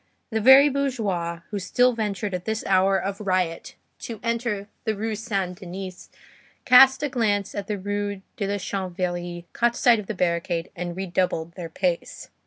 The 0.31 0.41
very 0.41 0.67
bourgeois 0.67 1.41
who 1.51 1.59
still 1.59 1.93
ventured 1.93 2.33
at 2.33 2.45
this 2.45 2.65
hour 2.65 2.97
of 2.97 3.21
riot 3.21 3.75
to 3.99 4.19
enter 4.23 4.67
the 4.83 4.95
Rue 4.95 5.13
Saint 5.13 5.59
Denis 5.59 6.09
cast 6.65 7.03
a 7.03 7.07
glance 7.09 7.53
at 7.53 7.67
the 7.67 7.77
Rue 7.77 8.23
de 8.35 8.47
la 8.47 8.57
Chanvrerie, 8.57 9.45
caught 9.53 9.75
sight 9.77 9.99
of 9.99 10.07
the 10.07 10.15
barricade, 10.15 10.71
and 10.75 10.97
redoubled 10.97 11.51
their 11.51 11.69
pace. 11.69 12.31